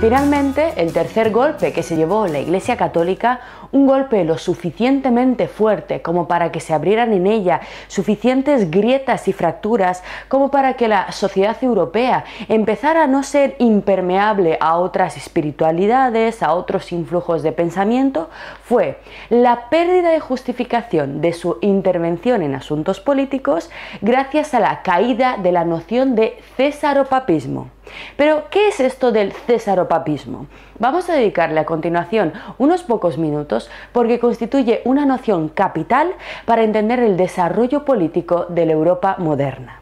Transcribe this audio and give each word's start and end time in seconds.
Finalmente, 0.00 0.74
el 0.76 0.92
tercer 0.92 1.32
golpe 1.32 1.72
que 1.72 1.82
se 1.82 1.96
llevó 1.96 2.28
la 2.28 2.38
Iglesia 2.38 2.76
Católica, 2.76 3.40
un 3.72 3.86
golpe 3.86 4.24
lo 4.24 4.38
suficientemente 4.38 5.48
fuerte 5.48 6.02
como 6.02 6.28
para 6.28 6.52
que 6.52 6.60
se 6.60 6.74
abrieran 6.74 7.12
en 7.12 7.26
ella 7.26 7.60
suficientes 7.86 8.70
grietas 8.70 9.28
y 9.28 9.32
fracturas 9.32 10.02
como 10.28 10.50
para 10.50 10.74
que 10.74 10.88
la 10.88 11.12
sociedad 11.12 11.56
europea 11.62 12.24
empezara 12.48 13.04
a 13.04 13.06
no 13.06 13.22
ser 13.22 13.56
impermeable 13.58 14.58
a 14.60 14.78
otras 14.78 15.16
espiritualidades, 15.16 16.42
a 16.42 16.54
otros 16.54 16.92
influjos 16.92 17.42
de 17.42 17.52
pensamiento, 17.52 18.30
fue 18.62 18.98
la 19.30 19.68
pérdida 19.68 20.10
de 20.10 20.20
justificación 20.20 21.20
de 21.20 21.32
su 21.32 21.58
intervención 21.60 22.42
en 22.42 22.54
asuntos 22.54 23.00
políticos 23.00 23.70
gracias 24.00 24.54
a 24.54 24.60
la 24.60 24.82
caída 24.82 25.36
de 25.36 25.52
la 25.52 25.64
noción 25.64 26.14
de 26.14 26.38
cesaropapismo. 26.56 27.70
Pero, 28.16 28.44
¿qué 28.50 28.68
es 28.68 28.80
esto 28.80 29.12
del 29.12 29.32
cesaropapismo? 29.32 30.46
Vamos 30.78 31.08
a 31.08 31.14
dedicarle 31.14 31.60
a 31.60 31.66
continuación 31.66 32.32
unos 32.58 32.82
pocos 32.82 33.18
minutos 33.18 33.57
porque 33.92 34.18
constituye 34.18 34.82
una 34.84 35.06
noción 35.06 35.48
capital 35.48 36.12
para 36.44 36.62
entender 36.62 37.00
el 37.00 37.16
desarrollo 37.16 37.84
político 37.84 38.46
de 38.48 38.66
la 38.66 38.72
Europa 38.72 39.16
moderna. 39.18 39.80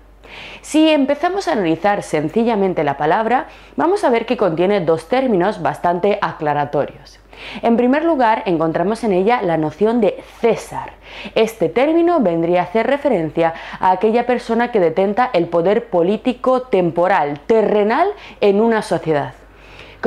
Si 0.60 0.90
empezamos 0.90 1.48
a 1.48 1.52
analizar 1.52 2.02
sencillamente 2.02 2.84
la 2.84 2.96
palabra, 2.96 3.46
vamos 3.76 4.04
a 4.04 4.10
ver 4.10 4.26
que 4.26 4.36
contiene 4.36 4.80
dos 4.80 5.08
términos 5.08 5.62
bastante 5.62 6.18
aclaratorios. 6.20 7.20
En 7.62 7.76
primer 7.76 8.04
lugar, 8.04 8.42
encontramos 8.46 9.04
en 9.04 9.12
ella 9.12 9.42
la 9.42 9.56
noción 9.56 10.00
de 10.00 10.22
César. 10.40 10.92
Este 11.34 11.68
término 11.68 12.20
vendría 12.20 12.60
a 12.60 12.64
hacer 12.64 12.86
referencia 12.86 13.54
a 13.78 13.92
aquella 13.92 14.26
persona 14.26 14.72
que 14.72 14.80
detenta 14.80 15.30
el 15.32 15.46
poder 15.46 15.88
político 15.88 16.62
temporal, 16.62 17.40
terrenal 17.46 18.08
en 18.40 18.60
una 18.60 18.82
sociedad. 18.82 19.34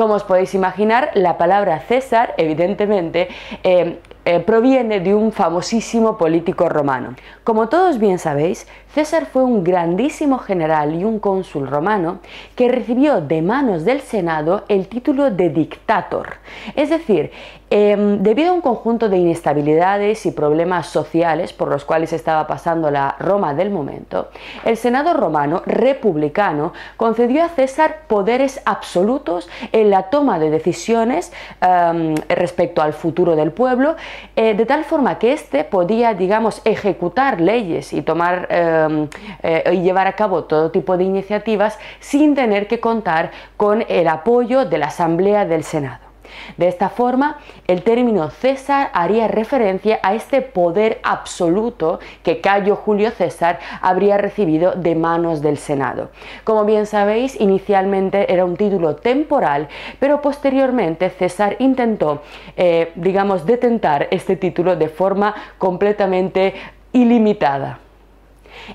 Como 0.00 0.14
os 0.14 0.24
podéis 0.24 0.54
imaginar, 0.54 1.10
la 1.12 1.36
palabra 1.36 1.78
César, 1.80 2.32
evidentemente, 2.38 3.28
eh, 3.62 4.00
eh, 4.24 4.40
proviene 4.40 5.00
de 5.00 5.14
un 5.14 5.30
famosísimo 5.30 6.16
político 6.16 6.70
romano. 6.70 7.16
Como 7.44 7.68
todos 7.68 7.98
bien 7.98 8.18
sabéis, 8.18 8.66
César 8.94 9.26
fue 9.26 9.44
un 9.44 9.62
grandísimo 9.62 10.38
general 10.38 10.94
y 10.94 11.04
un 11.04 11.18
cónsul 11.18 11.66
romano 11.66 12.20
que 12.56 12.70
recibió 12.70 13.20
de 13.20 13.42
manos 13.42 13.84
del 13.84 14.00
Senado 14.00 14.64
el 14.68 14.88
título 14.88 15.30
de 15.30 15.50
dictator. 15.50 16.36
Es 16.74 16.88
decir, 16.88 17.30
em, 17.70 18.22
debido 18.22 18.50
a 18.50 18.54
un 18.54 18.60
conjunto 18.60 19.08
de 19.08 19.18
inestabilidades 19.18 20.26
y 20.26 20.32
problemas 20.32 20.86
sociales 20.86 21.52
por 21.52 21.68
los 21.68 21.84
cuales 21.84 22.12
estaba 22.12 22.46
pasando 22.46 22.90
la 22.90 23.16
Roma 23.18 23.54
del 23.54 23.70
momento, 23.70 24.28
el 24.64 24.76
Senado 24.76 25.14
romano 25.14 25.62
republicano 25.64 26.72
concedió 26.96 27.44
a 27.44 27.48
César 27.48 28.02
poderes 28.06 28.60
absolutos 28.64 29.48
en 29.72 29.90
la 29.90 30.04
toma 30.10 30.38
de 30.38 30.50
decisiones 30.50 31.32
em, 31.60 32.14
respecto 32.28 32.82
al 32.82 32.92
futuro 32.92 33.36
del 33.36 33.52
pueblo 33.52 33.96
eh, 34.36 34.54
de 34.54 34.66
tal 34.66 34.84
forma 34.84 35.18
que 35.18 35.32
éste 35.32 35.64
podía, 35.64 36.14
digamos, 36.14 36.62
ejecutar 36.64 37.40
leyes 37.40 37.92
em, 37.92 39.08
eh, 39.42 39.70
y 39.72 39.82
llevar 39.82 40.06
a 40.06 40.12
cabo 40.14 40.44
todo 40.44 40.70
tipo 40.70 40.96
de 40.96 41.04
iniciativas 41.04 41.78
sin 42.00 42.34
tener 42.34 42.66
que 42.66 42.80
contar 42.80 43.30
con 43.56 43.84
el 43.88 44.08
apoyo 44.08 44.64
de 44.64 44.78
la 44.78 44.86
Asamblea 44.86 45.44
del 45.44 45.64
Senado. 45.64 46.09
De 46.56 46.68
esta 46.68 46.88
forma, 46.88 47.38
el 47.66 47.82
término 47.82 48.30
César 48.30 48.90
haría 48.92 49.28
referencia 49.28 49.98
a 50.02 50.14
este 50.14 50.42
poder 50.42 51.00
absoluto 51.02 52.00
que 52.22 52.40
Cayo 52.40 52.76
Julio 52.76 53.10
César 53.10 53.58
habría 53.80 54.18
recibido 54.18 54.72
de 54.72 54.94
manos 54.94 55.42
del 55.42 55.58
Senado. 55.58 56.10
Como 56.44 56.64
bien 56.64 56.86
sabéis, 56.86 57.40
inicialmente 57.40 58.32
era 58.32 58.44
un 58.44 58.56
título 58.56 58.96
temporal, 58.96 59.68
pero 59.98 60.20
posteriormente 60.20 61.10
César 61.10 61.56
intentó, 61.58 62.22
eh, 62.56 62.92
digamos, 62.94 63.46
detentar 63.46 64.08
este 64.10 64.36
título 64.36 64.76
de 64.76 64.88
forma 64.88 65.34
completamente 65.58 66.54
ilimitada. 66.92 67.78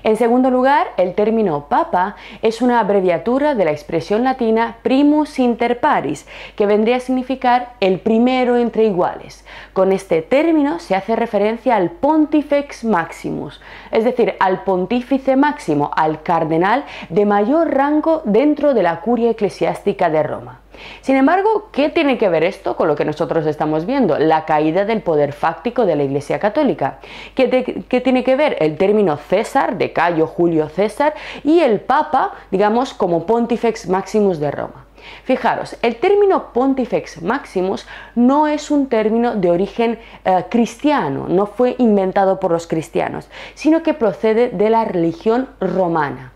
En 0.02 0.16
segundo 0.16 0.50
lugar, 0.50 0.88
el 0.96 1.14
término 1.14 1.66
papa 1.68 2.16
es 2.42 2.62
una 2.62 2.80
abreviatura 2.80 3.54
de 3.54 3.64
la 3.64 3.70
expresión 3.70 4.24
latina 4.24 4.76
primus 4.82 5.38
inter 5.38 5.80
paris, 5.80 6.26
que 6.56 6.66
vendría 6.66 6.96
a 6.96 7.00
significar 7.00 7.74
el 7.80 8.00
primero 8.00 8.56
entre 8.56 8.84
iguales. 8.84 9.44
Con 9.72 9.92
este 9.92 10.22
término 10.22 10.78
se 10.78 10.94
hace 10.94 11.16
referencia 11.16 11.76
al 11.76 11.90
pontifex 11.90 12.84
maximus, 12.84 13.60
es 13.90 14.04
decir, 14.04 14.34
al 14.40 14.64
pontífice 14.64 15.36
máximo, 15.36 15.90
al 15.96 16.22
cardenal 16.22 16.84
de 17.08 17.26
mayor 17.26 17.74
rango 17.74 18.22
dentro 18.24 18.74
de 18.74 18.82
la 18.82 19.00
curia 19.00 19.30
eclesiástica 19.30 20.10
de 20.10 20.22
Roma. 20.22 20.60
Sin 21.00 21.16
embargo, 21.16 21.68
¿qué 21.72 21.88
tiene 21.88 22.18
que 22.18 22.28
ver 22.28 22.44
esto 22.44 22.76
con 22.76 22.88
lo 22.88 22.96
que 22.96 23.04
nosotros 23.04 23.46
estamos 23.46 23.86
viendo? 23.86 24.18
La 24.18 24.44
caída 24.44 24.84
del 24.84 25.02
poder 25.02 25.32
fáctico 25.32 25.86
de 25.86 25.96
la 25.96 26.04
Iglesia 26.04 26.38
Católica. 26.38 26.98
¿Qué, 27.34 28.00
tiene 28.00 28.24
que 28.24 28.36
ver 28.36 28.56
el 28.60 28.76
término 28.76 29.16
César, 29.16 29.78
de 29.78 29.92
Cayo 29.92 30.26
Julio 30.26 30.68
César, 30.68 31.14
y 31.44 31.60
el 31.60 31.80
Papa, 31.80 32.32
digamos, 32.50 32.94
como 32.94 33.26
Pontifex 33.26 33.88
Maximus 33.88 34.38
de 34.38 34.50
Roma? 34.50 34.86
Fijaros, 35.24 35.76
el 35.82 35.96
término 35.96 36.52
Pontifex 36.52 37.22
Maximus 37.22 37.86
no 38.14 38.46
es 38.48 38.70
un 38.70 38.88
término 38.88 39.36
de 39.36 39.50
origen 39.50 39.98
eh, 40.24 40.44
cristiano, 40.50 41.26
no 41.28 41.46
fue 41.46 41.76
inventado 41.78 42.40
por 42.40 42.50
los 42.50 42.66
cristianos, 42.66 43.28
sino 43.54 43.82
que 43.82 43.94
procede 43.94 44.48
de 44.48 44.70
la 44.70 44.84
religión 44.84 45.48
romana. 45.60 46.32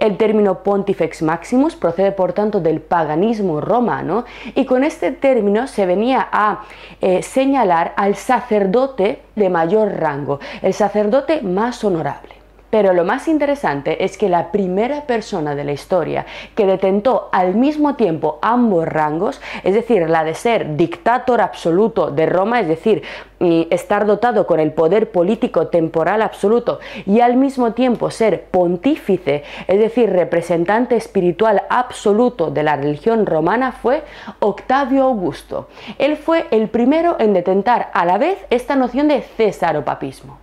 El 0.00 0.16
término 0.16 0.62
Pontifex 0.62 1.20
Maximus 1.20 1.76
procede 1.76 2.10
por 2.12 2.32
tanto 2.32 2.60
del 2.60 2.80
paganismo 2.80 3.60
romano 3.60 4.24
y 4.54 4.64
con 4.64 4.82
este 4.82 5.12
término 5.12 5.66
se 5.66 5.84
venía 5.84 6.26
a 6.32 6.62
eh, 7.02 7.22
señalar 7.22 7.92
al 7.98 8.16
sacerdote 8.16 9.20
de 9.36 9.50
mayor 9.50 9.92
rango, 10.00 10.40
el 10.62 10.72
sacerdote 10.72 11.42
más 11.42 11.84
honorable. 11.84 12.39
Pero 12.70 12.92
lo 12.92 13.04
más 13.04 13.28
interesante 13.28 14.04
es 14.04 14.16
que 14.16 14.28
la 14.28 14.52
primera 14.52 15.02
persona 15.02 15.54
de 15.54 15.64
la 15.64 15.72
historia 15.72 16.26
que 16.54 16.66
detentó 16.66 17.28
al 17.32 17.54
mismo 17.54 17.96
tiempo 17.96 18.38
ambos 18.42 18.86
rangos, 18.86 19.40
es 19.64 19.74
decir, 19.74 20.08
la 20.08 20.24
de 20.24 20.34
ser 20.34 20.76
dictator 20.76 21.40
absoluto 21.40 22.10
de 22.10 22.26
Roma, 22.26 22.60
es 22.60 22.68
decir, 22.68 23.02
estar 23.40 24.06
dotado 24.06 24.46
con 24.46 24.60
el 24.60 24.72
poder 24.72 25.10
político 25.10 25.68
temporal 25.68 26.22
absoluto 26.22 26.78
y 27.06 27.20
al 27.20 27.36
mismo 27.36 27.72
tiempo 27.72 28.10
ser 28.10 28.44
pontífice, 28.44 29.44
es 29.66 29.78
decir, 29.78 30.10
representante 30.10 30.94
espiritual 30.96 31.62
absoluto 31.70 32.50
de 32.50 32.62
la 32.62 32.76
religión 32.76 33.26
romana, 33.26 33.72
fue 33.72 34.04
Octavio 34.40 35.04
Augusto. 35.04 35.68
Él 35.98 36.16
fue 36.16 36.46
el 36.50 36.68
primero 36.68 37.16
en 37.18 37.32
detentar 37.32 37.90
a 37.94 38.04
la 38.04 38.18
vez 38.18 38.38
esta 38.50 38.76
noción 38.76 39.08
de 39.08 39.22
cesaropapismo. 39.22 40.39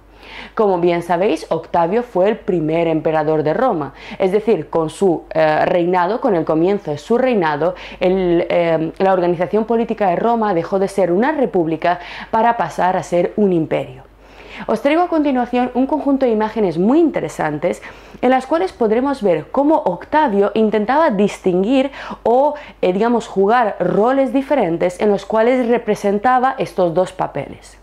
Como 0.55 0.79
bien 0.79 1.03
sabéis, 1.03 1.45
Octavio 1.49 2.03
fue 2.03 2.29
el 2.29 2.37
primer 2.37 2.87
emperador 2.87 3.43
de 3.43 3.53
Roma, 3.53 3.93
es 4.19 4.31
decir, 4.31 4.69
con 4.69 4.89
su 4.89 5.23
eh, 5.33 5.65
reinado, 5.65 6.21
con 6.21 6.35
el 6.35 6.45
comienzo 6.45 6.91
de 6.91 6.97
su 6.97 7.17
reinado, 7.17 7.75
eh, 7.99 8.91
la 8.97 9.13
organización 9.13 9.65
política 9.65 10.09
de 10.09 10.15
Roma 10.15 10.53
dejó 10.53 10.79
de 10.79 10.87
ser 10.87 11.11
una 11.11 11.31
república 11.31 11.99
para 12.31 12.57
pasar 12.57 12.97
a 12.97 13.03
ser 13.03 13.33
un 13.35 13.53
imperio. 13.53 14.03
Os 14.65 14.81
traigo 14.81 15.03
a 15.03 15.07
continuación 15.07 15.69
un 15.75 15.85
conjunto 15.85 16.25
de 16.25 16.31
imágenes 16.31 16.79
muy 16.79 16.99
interesantes 16.99 17.81
en 18.21 18.31
las 18.31 18.47
cuales 18.47 18.73
podremos 18.73 19.21
ver 19.21 19.51
cómo 19.51 19.83
Octavio 19.85 20.51
intentaba 20.55 21.11
distinguir 21.11 21.91
o, 22.23 22.55
eh, 22.81 22.91
digamos, 22.91 23.27
jugar 23.27 23.75
roles 23.79 24.33
diferentes 24.33 24.99
en 24.99 25.09
los 25.09 25.25
cuales 25.25 25.67
representaba 25.67 26.55
estos 26.57 26.93
dos 26.95 27.11
papeles. 27.11 27.77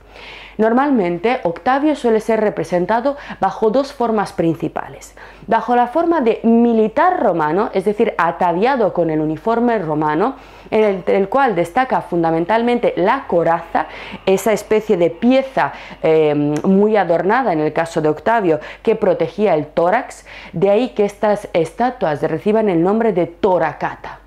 Normalmente 0.58 1.40
Octavio 1.44 1.96
suele 1.96 2.20
ser 2.20 2.40
representado 2.40 3.16
bajo 3.40 3.70
dos 3.70 3.92
formas 3.92 4.32
principales. 4.32 5.14
Bajo 5.46 5.76
la 5.76 5.88
forma 5.88 6.20
de 6.20 6.40
militar 6.42 7.22
romano, 7.22 7.70
es 7.72 7.84
decir, 7.84 8.14
ataviado 8.18 8.92
con 8.92 9.10
el 9.10 9.20
uniforme 9.20 9.78
romano, 9.78 10.36
en 10.70 11.04
el, 11.06 11.28
cual 11.28 11.54
destaca 11.54 12.00
fundamentalmente 12.00 12.94
la 12.96 13.26
coraza, 13.26 13.86
esa 14.26 14.52
especie 14.52 14.96
de 14.96 15.10
pieza 15.10 15.72
eh, 16.02 16.34
muy 16.64 16.96
adornada 16.96 17.52
en 17.52 17.60
el 17.60 17.72
caso 17.72 18.00
de 18.00 18.08
Octavio 18.08 18.60
que 18.82 18.96
protegía 18.96 19.54
el 19.54 19.66
tórax, 19.66 20.26
de 20.52 20.70
ahí 20.70 20.88
que 20.90 21.04
estas 21.04 21.48
estatuas 21.52 22.22
reciban 22.22 22.68
el 22.68 22.82
nombre 22.82 23.12
de 23.12 23.26
toracata. 23.26 24.23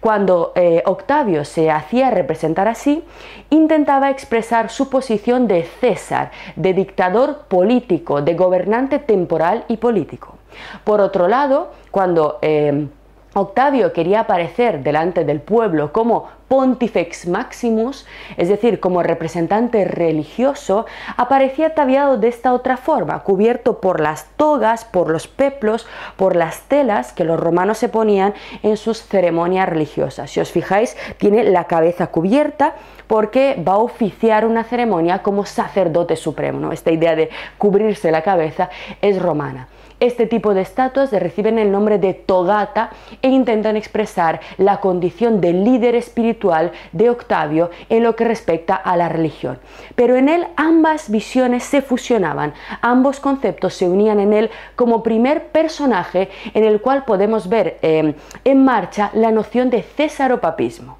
Cuando 0.00 0.52
eh, 0.54 0.82
Octavio 0.86 1.44
se 1.44 1.70
hacía 1.70 2.10
representar 2.10 2.68
así, 2.68 3.04
intentaba 3.50 4.10
expresar 4.10 4.70
su 4.70 4.88
posición 4.88 5.46
de 5.46 5.64
César, 5.80 6.30
de 6.56 6.74
dictador 6.74 7.42
político, 7.48 8.22
de 8.22 8.34
gobernante 8.34 8.98
temporal 8.98 9.64
y 9.68 9.76
político. 9.76 10.36
Por 10.84 11.00
otro 11.00 11.28
lado, 11.28 11.70
cuando 11.90 12.38
eh, 12.42 12.88
Octavio 13.32 13.92
quería 13.92 14.20
aparecer 14.20 14.82
delante 14.82 15.24
del 15.24 15.40
pueblo 15.40 15.92
como 15.92 16.28
Pontifex 16.48 17.28
Maximus, 17.28 18.04
es 18.36 18.48
decir, 18.48 18.80
como 18.80 19.04
representante 19.04 19.84
religioso, 19.84 20.84
aparecía 21.16 21.68
ataviado 21.68 22.16
de 22.16 22.26
esta 22.26 22.52
otra 22.52 22.76
forma, 22.76 23.22
cubierto 23.22 23.80
por 23.80 24.00
las 24.00 24.26
togas, 24.36 24.84
por 24.84 25.10
los 25.10 25.28
peplos, 25.28 25.86
por 26.16 26.34
las 26.34 26.62
telas 26.62 27.12
que 27.12 27.22
los 27.22 27.38
romanos 27.38 27.78
se 27.78 27.88
ponían 27.88 28.34
en 28.64 28.76
sus 28.76 29.00
ceremonias 29.00 29.68
religiosas. 29.68 30.28
Si 30.28 30.40
os 30.40 30.50
fijáis, 30.50 30.96
tiene 31.18 31.44
la 31.44 31.68
cabeza 31.68 32.08
cubierta 32.08 32.74
porque 33.06 33.62
va 33.66 33.74
a 33.74 33.78
oficiar 33.78 34.44
una 34.44 34.64
ceremonia 34.64 35.22
como 35.22 35.46
sacerdote 35.46 36.16
supremo. 36.16 36.72
Esta 36.72 36.90
idea 36.90 37.14
de 37.14 37.30
cubrirse 37.58 38.10
la 38.10 38.22
cabeza 38.22 38.70
es 39.00 39.22
romana. 39.22 39.68
Este 40.00 40.26
tipo 40.26 40.54
de 40.54 40.62
estatuas 40.62 41.12
reciben 41.12 41.58
el 41.58 41.70
nombre 41.70 41.98
de 41.98 42.14
togata 42.14 42.90
e 43.20 43.28
intentan 43.28 43.76
expresar 43.76 44.40
la 44.56 44.80
condición 44.80 45.42
de 45.42 45.52
líder 45.52 45.94
espiritual 45.94 46.72
de 46.92 47.10
Octavio 47.10 47.70
en 47.90 48.02
lo 48.02 48.16
que 48.16 48.24
respecta 48.24 48.74
a 48.74 48.96
la 48.96 49.10
religión. 49.10 49.58
Pero 49.96 50.16
en 50.16 50.30
él 50.30 50.46
ambas 50.56 51.10
visiones 51.10 51.64
se 51.64 51.82
fusionaban, 51.82 52.54
ambos 52.80 53.20
conceptos 53.20 53.74
se 53.74 53.90
unían 53.90 54.20
en 54.20 54.32
él 54.32 54.50
como 54.74 55.02
primer 55.02 55.48
personaje 55.48 56.30
en 56.54 56.64
el 56.64 56.80
cual 56.80 57.04
podemos 57.04 57.50
ver 57.50 57.78
eh, 57.82 58.14
en 58.44 58.64
marcha 58.64 59.10
la 59.12 59.30
noción 59.30 59.68
de 59.68 59.82
césaropapismo. 59.82 60.99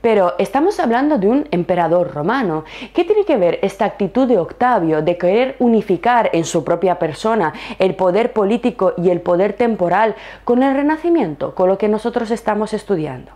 Pero 0.00 0.34
estamos 0.38 0.78
hablando 0.78 1.18
de 1.18 1.26
un 1.26 1.48
emperador 1.50 2.14
romano. 2.14 2.64
¿Qué 2.94 3.04
tiene 3.04 3.24
que 3.24 3.36
ver 3.36 3.58
esta 3.62 3.84
actitud 3.84 4.28
de 4.28 4.38
Octavio 4.38 5.02
de 5.02 5.18
querer 5.18 5.56
unificar 5.58 6.30
en 6.32 6.44
su 6.44 6.64
propia 6.64 6.98
persona 6.98 7.52
el 7.78 7.94
poder 7.96 8.32
político 8.32 8.94
y 8.96 9.10
el 9.10 9.20
poder 9.20 9.54
temporal 9.54 10.14
con 10.44 10.62
el 10.62 10.74
Renacimiento, 10.74 11.54
con 11.54 11.68
lo 11.68 11.78
que 11.78 11.88
nosotros 11.88 12.30
estamos 12.30 12.72
estudiando? 12.72 13.32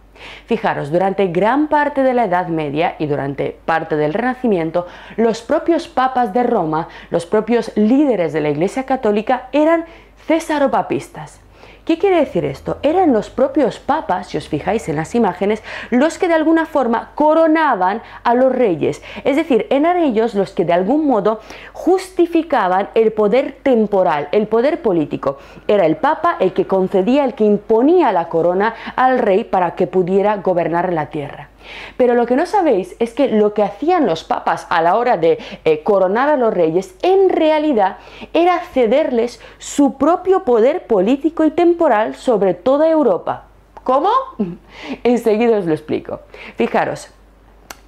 Fijaros, 0.47 0.93
durante 0.93 1.27
gran 1.29 1.69
parte 1.69 2.03
de 2.03 2.15
la 2.15 2.27
Edad 2.27 2.47
Media 2.47 2.95
y 2.99 3.07
durante 3.07 3.59
parte 3.65 3.97
del 3.97 4.15
Renacimiento, 4.15 4.87
los 5.17 5.43
propios 5.43 5.89
papas 5.89 6.33
de 6.33 6.45
Roma, 6.45 6.89
los 7.11 7.27
propios 7.27 7.73
líderes 7.77 8.33
de 8.33 8.41
la 8.41 8.51
Iglesia 8.51 8.85
Católica 8.85 9.49
eran 9.53 9.85
césaropapistas. 10.27 11.41
¿Qué 11.85 11.99
quiere 11.99 12.21
decir 12.21 12.45
esto? 12.45 12.79
Eran 12.83 13.13
los 13.13 13.29
propios 13.29 13.81
papas, 13.81 14.29
si 14.29 14.39
os 14.39 14.49
fijáis 14.49 14.89
en 14.89 14.95
las 14.95 15.17
imágenes, 15.17 15.65
los 15.91 16.17
que 16.17 16.29
de 16.29 16.35
alguna 16.35 16.65
forma 16.65 17.11
coronaban 17.17 18.03
a 18.23 18.35
los 18.35 18.55
reyes. 18.55 19.03
Es 19.25 19.35
decir, 19.35 19.67
eran 19.69 19.97
ellos 19.97 20.37
los 20.37 20.53
que 20.53 20.65
de 20.65 20.75
algún 20.75 21.09
modo 21.09 21.41
justificaban 21.73 22.91
el 22.95 23.13
poder 23.13 23.57
temporal, 23.65 24.29
el 24.31 24.47
poder 24.47 24.81
político. 24.81 25.39
Era 25.67 25.85
el 25.85 25.97
papa 25.97 26.37
el 26.39 26.53
que 26.53 26.69
concedía, 26.69 27.25
el 27.25 27.35
que 27.35 27.45
imponía 27.45 28.13
la 28.13 28.29
corona 28.29 28.75
al 28.95 29.19
rey 29.19 29.43
para 29.43 29.75
que 29.75 29.89
pudiera 29.89 30.37
gobernar 30.37 30.93
la 30.93 31.07
tierra. 31.11 31.52
Pero 31.97 32.15
lo 32.15 32.27
que 32.27 32.37
no 32.37 32.47
sabéis 32.47 32.97
es 32.99 33.15
que 33.15 33.29
lo 33.29 33.55
que 33.55 33.63
hacían 33.63 34.07
los 34.07 34.25
papas 34.25 34.67
a 34.71 34.83
la 34.83 34.97
hora 34.97 35.17
de 35.17 35.39
eh, 35.65 35.83
coronar 35.83 36.29
a 36.29 36.37
los 36.37 36.53
reyes 36.53 36.95
en 37.03 37.29
realidad 37.29 37.99
era 38.33 38.59
cederles 38.61 39.41
su 39.59 39.99
propio 39.99 40.45
poder 40.45 40.87
político 40.87 41.45
y 41.45 41.51
temporal 41.51 42.15
sobre 42.15 42.55
toda 42.55 42.89
Europa. 42.89 43.45
¿Cómo? 43.85 44.11
Enseguida 45.05 45.59
os 45.59 45.67
lo 45.67 45.73
explico. 45.73 46.21
Fijaros, 46.57 47.09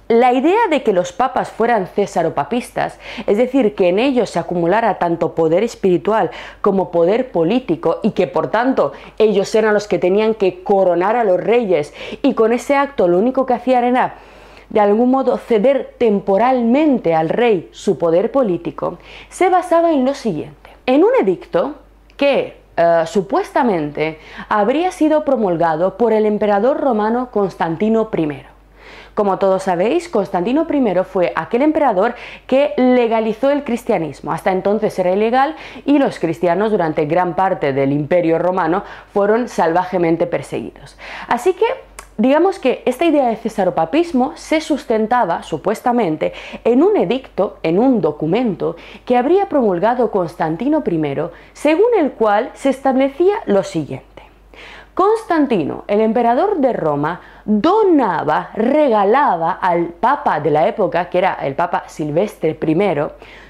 la 0.07 0.33
idea 0.33 0.67
de 0.69 0.83
que 0.83 0.93
los 0.93 1.11
papas 1.11 1.49
fueran 1.49 1.87
césaropapistas, 1.87 2.99
es 3.25 3.37
decir, 3.37 3.73
que 3.73 3.89
en 3.89 3.97
ellos 3.97 4.29
se 4.29 4.39
acumulara 4.39 4.99
tanto 4.99 5.33
poder 5.33 5.63
espiritual 5.63 6.29
como 6.61 6.91
poder 6.91 7.31
político 7.31 7.99
y 8.03 8.11
que 8.11 8.27
por 8.27 8.51
tanto 8.51 8.93
ellos 9.17 9.53
eran 9.55 9.73
los 9.73 9.87
que 9.87 9.97
tenían 9.97 10.35
que 10.35 10.63
coronar 10.63 11.15
a 11.15 11.23
los 11.23 11.39
reyes 11.39 11.93
y 12.21 12.35
con 12.35 12.53
ese 12.53 12.75
acto 12.75 13.07
lo 13.07 13.17
único 13.17 13.45
que 13.47 13.55
hacían 13.55 13.83
era 13.83 14.15
de 14.69 14.79
algún 14.79 15.09
modo 15.11 15.37
ceder 15.37 15.95
temporalmente 15.97 17.13
al 17.15 17.29
rey 17.29 17.69
su 17.71 17.97
poder 17.97 18.31
político, 18.31 18.97
se 19.29 19.49
basaba 19.49 19.91
en 19.91 20.05
lo 20.05 20.13
siguiente. 20.13 20.71
En 20.85 21.03
un 21.03 21.11
edicto 21.21 21.75
que 22.17 22.57
eh, 22.75 23.03
supuestamente 23.05 24.19
habría 24.49 24.91
sido 24.91 25.23
promulgado 25.23 25.97
por 25.97 26.13
el 26.13 26.25
emperador 26.25 26.79
romano 26.79 27.29
Constantino 27.31 28.09
I. 28.15 28.54
Como 29.15 29.39
todos 29.39 29.63
sabéis, 29.63 30.09
Constantino 30.09 30.67
I 30.69 31.03
fue 31.05 31.31
aquel 31.35 31.61
emperador 31.61 32.15
que 32.47 32.73
legalizó 32.75 33.49
el 33.49 33.63
cristianismo. 33.63 34.33
Hasta 34.33 34.51
entonces 34.51 34.99
era 34.99 35.13
ilegal 35.13 35.55
y 35.85 35.99
los 35.99 36.19
cristianos 36.19 36.71
durante 36.71 37.05
gran 37.05 37.33
parte 37.33 37.71
del 37.71 37.93
imperio 37.93 38.37
romano 38.39 38.83
fueron 39.13 39.47
salvajemente 39.47 40.27
perseguidos. 40.27 40.97
Así 41.27 41.53
que 41.53 41.65
Digamos 42.17 42.59
que 42.59 42.81
esta 42.85 43.03
idea 43.03 43.27
de 43.27 43.35
cesaropapismo 43.35 44.37
se 44.37 44.61
sustentaba, 44.61 45.43
supuestamente, 45.43 46.31
en 46.63 46.81
un 46.81 46.95
edicto, 46.95 47.57
en 47.61 47.77
un 47.77 47.99
documento 47.99 48.77
que 49.05 49.17
habría 49.17 49.49
promulgado 49.49 50.11
Constantino 50.11 50.81
I, 50.89 51.17
según 51.51 51.93
el 51.99 52.13
cual 52.13 52.51
se 52.53 52.69
establecía 52.69 53.35
lo 53.47 53.63
siguiente. 53.63 54.14
Constantino, 54.95 55.83
el 55.87 55.99
emperador 55.99 56.59
de 56.59 56.71
Roma, 56.71 57.19
donaba, 57.43 58.51
regalaba 58.53 59.51
al 59.51 59.87
papa 59.87 60.39
de 60.39 60.49
la 60.49 60.69
época, 60.69 61.09
que 61.09 61.17
era 61.17 61.33
el 61.33 61.53
papa 61.53 61.83
Silvestre 61.87 62.57
I, 62.65 62.97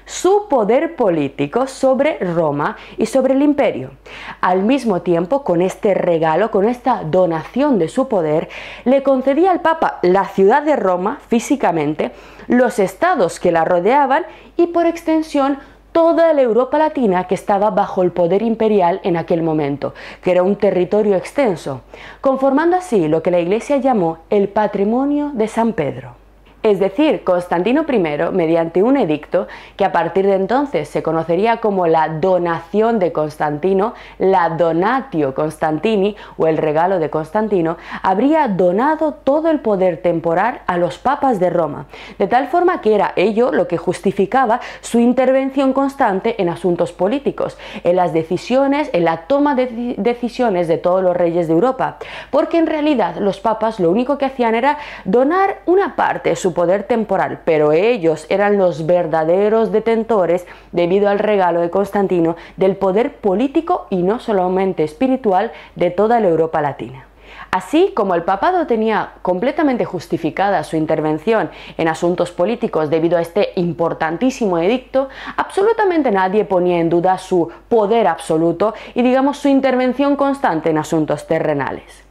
su 0.04 0.48
poder 0.48 0.96
político 0.96 1.68
sobre 1.68 2.18
Roma 2.18 2.76
y 2.98 3.06
sobre 3.06 3.34
el 3.34 3.42
imperio. 3.42 3.92
Al 4.40 4.64
mismo 4.64 5.02
tiempo, 5.02 5.44
con 5.44 5.62
este 5.62 5.94
regalo, 5.94 6.50
con 6.50 6.68
esta 6.68 7.04
donación 7.04 7.78
de 7.78 7.86
su 7.86 8.08
poder, 8.08 8.48
le 8.84 9.04
concedía 9.04 9.52
al 9.52 9.60
papa 9.60 10.00
la 10.02 10.24
ciudad 10.24 10.64
de 10.64 10.74
Roma 10.74 11.20
físicamente, 11.28 12.10
los 12.48 12.80
estados 12.80 13.38
que 13.38 13.52
la 13.52 13.64
rodeaban 13.64 14.26
y 14.56 14.66
por 14.66 14.86
extensión 14.86 15.58
toda 15.96 16.34
la 16.34 16.42
Europa 16.42 16.76
latina 16.76 17.26
que 17.26 17.34
estaba 17.34 17.70
bajo 17.70 18.02
el 18.02 18.12
poder 18.12 18.42
imperial 18.42 19.00
en 19.02 19.16
aquel 19.16 19.42
momento, 19.42 19.94
que 20.22 20.30
era 20.30 20.42
un 20.42 20.56
territorio 20.56 21.16
extenso, 21.16 21.80
conformando 22.20 22.76
así 22.76 23.08
lo 23.08 23.22
que 23.22 23.30
la 23.30 23.40
Iglesia 23.40 23.78
llamó 23.78 24.18
el 24.28 24.50
patrimonio 24.50 25.30
de 25.32 25.48
San 25.48 25.72
Pedro. 25.72 26.25
Es 26.66 26.80
decir, 26.80 27.22
Constantino 27.22 27.84
I, 27.88 27.98
mediante 28.32 28.82
un 28.82 28.96
edicto 28.96 29.46
que 29.76 29.84
a 29.84 29.92
partir 29.92 30.26
de 30.26 30.34
entonces 30.34 30.88
se 30.88 31.00
conocería 31.00 31.58
como 31.58 31.86
la 31.86 32.08
donación 32.08 32.98
de 32.98 33.12
Constantino, 33.12 33.94
la 34.18 34.48
donatio 34.48 35.32
Constantini 35.32 36.16
o 36.36 36.48
el 36.48 36.56
regalo 36.56 36.98
de 36.98 37.08
Constantino, 37.08 37.76
habría 38.02 38.48
donado 38.48 39.12
todo 39.12 39.48
el 39.48 39.60
poder 39.60 39.98
temporal 39.98 40.62
a 40.66 40.76
los 40.76 40.98
papas 40.98 41.38
de 41.38 41.50
Roma, 41.50 41.86
de 42.18 42.26
tal 42.26 42.48
forma 42.48 42.80
que 42.80 42.96
era 42.96 43.12
ello 43.14 43.52
lo 43.52 43.68
que 43.68 43.76
justificaba 43.76 44.58
su 44.80 44.98
intervención 44.98 45.72
constante 45.72 46.42
en 46.42 46.48
asuntos 46.48 46.92
políticos, 46.92 47.56
en 47.84 47.94
las 47.94 48.12
decisiones, 48.12 48.90
en 48.92 49.04
la 49.04 49.28
toma 49.28 49.54
de 49.54 49.94
decisiones 49.98 50.66
de 50.66 50.78
todos 50.78 51.00
los 51.00 51.16
reyes 51.16 51.46
de 51.46 51.52
Europa, 51.54 51.98
porque 52.32 52.58
en 52.58 52.66
realidad 52.66 53.18
los 53.20 53.38
papas 53.38 53.78
lo 53.78 53.88
único 53.88 54.18
que 54.18 54.24
hacían 54.24 54.56
era 54.56 54.78
donar 55.04 55.58
una 55.66 55.94
parte 55.94 56.34
su 56.34 56.55
poder 56.56 56.84
temporal, 56.84 57.42
pero 57.44 57.72
ellos 57.72 58.24
eran 58.30 58.56
los 58.56 58.86
verdaderos 58.86 59.72
detentores, 59.72 60.46
debido 60.72 61.10
al 61.10 61.18
regalo 61.18 61.60
de 61.60 61.68
Constantino, 61.68 62.34
del 62.56 62.76
poder 62.76 63.16
político 63.16 63.86
y 63.90 64.02
no 64.02 64.18
solamente 64.20 64.82
espiritual 64.82 65.52
de 65.74 65.90
toda 65.90 66.18
la 66.18 66.28
Europa 66.28 66.62
latina. 66.62 67.04
Así 67.50 67.92
como 67.94 68.14
el 68.14 68.22
papado 68.22 68.66
tenía 68.66 69.12
completamente 69.20 69.84
justificada 69.84 70.64
su 70.64 70.76
intervención 70.76 71.50
en 71.76 71.88
asuntos 71.88 72.32
políticos 72.32 72.88
debido 72.88 73.18
a 73.18 73.20
este 73.20 73.50
importantísimo 73.56 74.58
edicto, 74.58 75.10
absolutamente 75.36 76.10
nadie 76.10 76.46
ponía 76.46 76.80
en 76.80 76.88
duda 76.88 77.18
su 77.18 77.50
poder 77.68 78.06
absoluto 78.06 78.72
y 78.94 79.02
digamos 79.02 79.36
su 79.36 79.48
intervención 79.48 80.16
constante 80.16 80.70
en 80.70 80.78
asuntos 80.78 81.26
terrenales. 81.26 82.05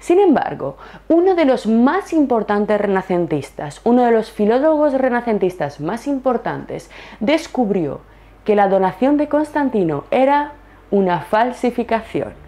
Sin 0.00 0.20
embargo, 0.20 0.76
uno 1.08 1.34
de 1.34 1.44
los 1.44 1.66
más 1.66 2.12
importantes 2.12 2.80
renacentistas, 2.80 3.80
uno 3.84 4.04
de 4.04 4.12
los 4.12 4.30
filólogos 4.30 4.94
renacentistas 4.94 5.80
más 5.80 6.06
importantes, 6.06 6.90
descubrió 7.20 8.00
que 8.44 8.54
la 8.54 8.68
donación 8.68 9.16
de 9.16 9.28
Constantino 9.28 10.04
era 10.10 10.52
una 10.90 11.20
falsificación. 11.20 12.47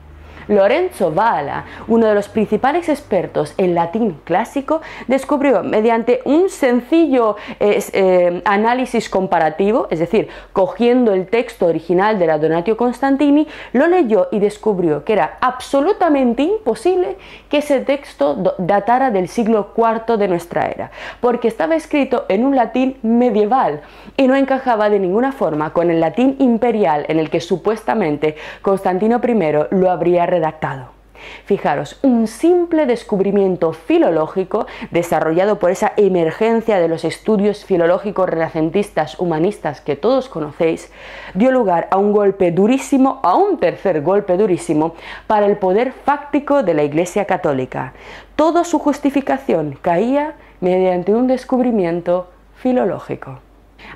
Lorenzo 0.51 1.13
Valla, 1.13 1.65
uno 1.87 2.07
de 2.07 2.15
los 2.15 2.29
principales 2.29 2.89
expertos 2.89 3.55
en 3.57 3.75
latín 3.75 4.21
clásico, 4.25 4.81
descubrió 5.07 5.63
mediante 5.63 6.21
un 6.25 6.51
sencillo 6.51 7.37
eh, 7.61 8.43
análisis 8.45 9.09
comparativo, 9.09 9.87
es 9.91 10.01
decir, 10.01 10.29
cogiendo 10.53 11.13
el 11.13 11.29
texto 11.29 11.67
original 11.67 12.19
de 12.19 12.27
la 12.27 12.39
Donatio 12.39 12.77
Constantini, 12.77 13.47
lo 13.73 13.87
leyó 13.87 14.29
y 14.33 14.41
descubrió 14.41 15.05
que 15.05 15.13
era 15.13 15.39
absolutamente 15.41 16.43
imposible 16.43 17.17
que 17.49 17.59
ese 17.59 17.81
texto 17.81 18.57
datara 18.59 19.13
del 19.13 19.29
siglo 19.29 19.73
IV 19.77 20.19
de 20.19 20.29
nuestra 20.29 20.69
era, 20.69 20.91
porque 21.21 21.47
estaba 21.47 21.77
escrito 21.77 22.25
en 22.29 22.45
un 22.45 22.57
latín 22.57 22.99
medieval 23.03 23.83
y 24.17 24.27
no 24.27 24.35
encajaba 24.35 24.91
de 24.91 24.99
ninguna 24.99 25.31
forma 25.31 25.73
con 25.73 25.91
el 25.91 26.01
latín 26.01 26.35
imperial 26.41 27.07
en 27.09 27.21
el 27.21 27.31
que 27.31 27.41
supuestamente 27.41 28.35
Constantino 28.63 29.21
I 29.25 29.31
lo 29.71 29.91
habría 29.91 30.27
redactado. 30.27 30.40
Fijaros, 31.45 31.99
un 32.03 32.27
simple 32.27 32.87
descubrimiento 32.87 33.73
filológico 33.73 34.67
desarrollado 34.91 35.59
por 35.59 35.71
esa 35.71 35.93
emergencia 35.97 36.79
de 36.79 36.89
los 36.89 37.05
estudios 37.05 37.65
filológicos 37.65 38.29
renacentistas 38.29 39.19
humanistas 39.19 39.81
que 39.81 39.97
todos 39.97 40.29
conocéis, 40.29 40.91
dio 41.35 41.51
lugar 41.51 41.89
a 41.91 41.99
un 41.99 42.13
golpe 42.13 42.53
durísimo, 42.53 43.21
a 43.23 43.35
un 43.35 43.59
tercer 43.59 44.03
golpe 44.03 44.37
durísimo 44.37 44.95
para 45.27 45.47
el 45.47 45.57
poder 45.57 45.93
fáctico 45.93 46.63
de 46.63 46.75
la 46.75 46.85
Iglesia 46.85 47.25
Católica. 47.27 47.93
Toda 48.37 48.65
su 48.65 48.79
justificación 48.79 49.79
caía 49.81 50.35
mediante 50.61 51.15
un 51.15 51.27
descubrimiento 51.27 52.29
filológico. 52.57 53.41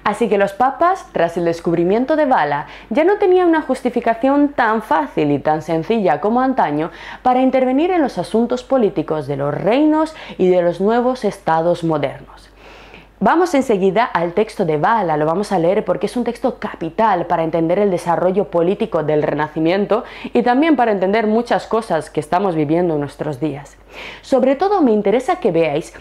Así 0.03 0.29
que 0.29 0.39
los 0.39 0.53
papas, 0.53 1.07
tras 1.13 1.37
el 1.37 1.45
descubrimiento 1.45 2.17
de 2.17 2.27
Bala, 2.27 2.67
ya 2.91 3.05
no 3.05 3.19
tenían 3.19 3.49
una 3.49 3.63
justificación 3.63 4.49
tan 4.49 4.83
fácil 4.83 5.31
y 5.31 5.39
tan 5.39 5.63
sencilla 5.63 6.21
como 6.21 6.41
antaño 6.41 6.91
para 7.23 7.43
intervenir 7.43 7.91
en 7.91 8.03
los 8.03 8.19
asuntos 8.19 8.65
políticos 8.65 9.27
de 9.27 9.37
los 9.37 9.55
reinos 9.55 10.15
y 10.39 10.49
de 10.49 10.63
los 10.63 10.81
nuevos 10.81 11.25
estados 11.25 11.85
modernos. 11.85 12.51
Vamos 13.21 13.55
enseguida 13.55 14.05
al 14.05 14.35
texto 14.35 14.67
de 14.67 14.77
Bala, 14.77 15.17
lo 15.17 15.25
vamos 15.25 15.53
a 15.53 15.59
leer 15.59 15.85
porque 15.85 16.07
es 16.07 16.17
un 16.17 16.25
texto 16.25 16.59
capital 16.59 17.27
para 17.27 17.45
entender 17.45 17.79
el 17.79 17.91
desarrollo 17.91 18.51
político 18.51 19.03
del 19.03 19.23
Renacimiento 19.23 20.05
y 20.35 20.43
también 20.43 20.77
para 20.77 20.93
entender 20.93 21.27
muchas 21.27 21.67
cosas 21.67 22.11
que 22.11 22.21
estamos 22.21 22.55
viviendo 22.55 22.95
en 22.95 23.01
nuestros 23.01 23.41
días. 23.41 23.79
Sobre 24.21 24.57
todo 24.57 24.83
me 24.83 24.93
interesa 24.93 25.37
que 25.37 25.53
veáis 25.53 25.95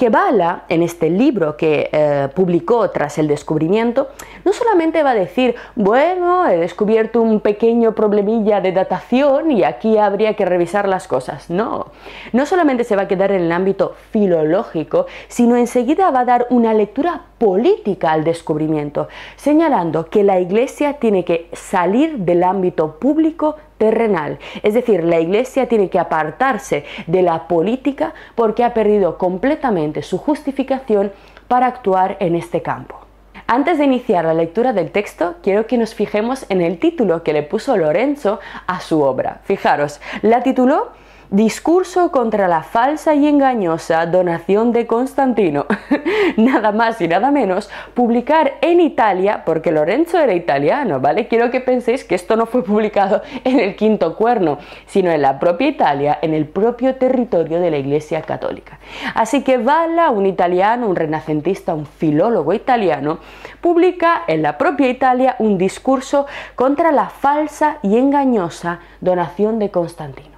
que 0.00 0.08
Bala, 0.08 0.62
en 0.70 0.82
este 0.82 1.10
libro 1.10 1.58
que 1.58 1.90
eh, 1.92 2.28
publicó 2.34 2.88
tras 2.88 3.18
el 3.18 3.28
descubrimiento, 3.28 4.08
no 4.46 4.54
solamente 4.54 5.02
va 5.02 5.10
a 5.10 5.14
decir, 5.14 5.56
bueno, 5.76 6.48
he 6.48 6.56
descubierto 6.56 7.20
un 7.20 7.40
pequeño 7.40 7.94
problemilla 7.94 8.62
de 8.62 8.72
datación 8.72 9.50
y 9.50 9.62
aquí 9.62 9.98
habría 9.98 10.36
que 10.36 10.46
revisar 10.46 10.88
las 10.88 11.06
cosas. 11.06 11.50
No, 11.50 11.88
no 12.32 12.46
solamente 12.46 12.84
se 12.84 12.96
va 12.96 13.02
a 13.02 13.08
quedar 13.08 13.30
en 13.30 13.42
el 13.42 13.52
ámbito 13.52 13.94
filológico, 14.10 15.04
sino 15.28 15.56
enseguida 15.56 16.10
va 16.10 16.20
a 16.20 16.24
dar 16.24 16.46
una 16.48 16.72
lectura 16.72 17.26
política 17.36 18.12
al 18.12 18.24
descubrimiento, 18.24 19.08
señalando 19.36 20.06
que 20.06 20.24
la 20.24 20.40
Iglesia 20.40 20.94
tiene 20.94 21.26
que 21.26 21.50
salir 21.52 22.20
del 22.20 22.42
ámbito 22.42 22.98
público 22.98 23.56
terrenal. 23.80 24.38
Es 24.62 24.74
decir, 24.74 25.02
la 25.02 25.18
Iglesia 25.18 25.66
tiene 25.66 25.88
que 25.88 25.98
apartarse 25.98 26.84
de 27.06 27.22
la 27.22 27.48
política 27.48 28.12
porque 28.34 28.62
ha 28.62 28.74
perdido 28.74 29.16
completamente 29.16 30.02
su 30.02 30.18
justificación 30.18 31.12
para 31.48 31.66
actuar 31.66 32.18
en 32.20 32.36
este 32.36 32.60
campo. 32.60 33.00
Antes 33.46 33.78
de 33.78 33.84
iniciar 33.84 34.26
la 34.26 34.34
lectura 34.34 34.74
del 34.74 34.90
texto, 34.90 35.36
quiero 35.42 35.66
que 35.66 35.78
nos 35.78 35.94
fijemos 35.94 36.44
en 36.50 36.60
el 36.60 36.78
título 36.78 37.22
que 37.24 37.32
le 37.32 37.42
puso 37.42 37.76
Lorenzo 37.76 38.38
a 38.66 38.80
su 38.80 39.00
obra. 39.00 39.40
Fijaros, 39.44 40.00
la 40.20 40.42
tituló 40.42 40.90
Discurso 41.30 42.10
contra 42.10 42.48
la 42.48 42.64
falsa 42.64 43.14
y 43.14 43.28
engañosa 43.28 44.04
donación 44.06 44.72
de 44.72 44.88
Constantino. 44.88 45.66
nada 46.36 46.72
más 46.72 47.00
y 47.00 47.06
nada 47.06 47.30
menos, 47.30 47.70
publicar 47.94 48.54
en 48.62 48.80
Italia, 48.80 49.44
porque 49.46 49.70
Lorenzo 49.70 50.18
era 50.18 50.34
italiano, 50.34 50.98
¿vale? 50.98 51.28
Quiero 51.28 51.52
que 51.52 51.60
penséis 51.60 52.02
que 52.02 52.16
esto 52.16 52.34
no 52.34 52.46
fue 52.46 52.64
publicado 52.64 53.22
en 53.44 53.60
el 53.60 53.76
quinto 53.76 54.16
cuerno, 54.16 54.58
sino 54.86 55.12
en 55.12 55.22
la 55.22 55.38
propia 55.38 55.68
Italia, 55.68 56.18
en 56.20 56.34
el 56.34 56.48
propio 56.48 56.96
territorio 56.96 57.60
de 57.60 57.70
la 57.70 57.78
Iglesia 57.78 58.22
Católica. 58.22 58.80
Así 59.14 59.44
que 59.44 59.58
Valla, 59.58 60.10
un 60.10 60.26
italiano, 60.26 60.88
un 60.88 60.96
renacentista, 60.96 61.74
un 61.74 61.86
filólogo 61.86 62.54
italiano, 62.54 63.20
publica 63.60 64.22
en 64.26 64.42
la 64.42 64.58
propia 64.58 64.88
Italia 64.88 65.36
un 65.38 65.58
discurso 65.58 66.26
contra 66.56 66.90
la 66.90 67.08
falsa 67.08 67.78
y 67.82 67.98
engañosa 67.98 68.80
donación 69.00 69.60
de 69.60 69.70
Constantino. 69.70 70.29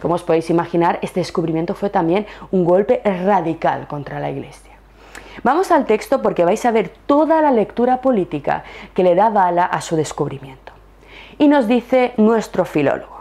Como 0.00 0.14
os 0.14 0.22
podéis 0.22 0.50
imaginar, 0.50 0.98
este 1.02 1.20
descubrimiento 1.20 1.74
fue 1.74 1.90
también 1.90 2.26
un 2.50 2.64
golpe 2.64 3.00
radical 3.04 3.86
contra 3.86 4.20
la 4.20 4.30
Iglesia. 4.30 4.72
Vamos 5.42 5.70
al 5.70 5.86
texto 5.86 6.22
porque 6.22 6.44
vais 6.44 6.64
a 6.64 6.70
ver 6.70 6.90
toda 7.06 7.40
la 7.42 7.50
lectura 7.50 8.00
política 8.00 8.64
que 8.94 9.02
le 9.02 9.14
da 9.14 9.30
bala 9.30 9.64
a 9.64 9.80
su 9.80 9.96
descubrimiento. 9.96 10.72
Y 11.38 11.48
nos 11.48 11.68
dice 11.68 12.12
nuestro 12.16 12.64
filólogo. 12.64 13.18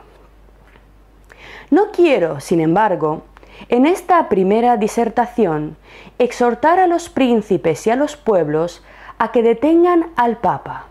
No 1.70 1.92
quiero, 1.92 2.40
sin 2.40 2.60
embargo, 2.62 3.24
en 3.70 3.86
esta 3.86 4.30
primera 4.30 4.78
disertación, 4.78 5.78
exhortar 6.18 6.80
a 6.80 6.88
los 6.88 7.10
príncipes 7.10 7.86
y 7.86 7.92
a 7.92 7.96
los 7.96 8.16
pueblos 8.16 8.84
a 9.20 9.32
que 9.32 9.44
detengan 9.44 10.12
al 10.16 10.38
Papa 10.38 10.86